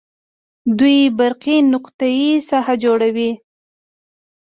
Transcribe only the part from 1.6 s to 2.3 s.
نقطې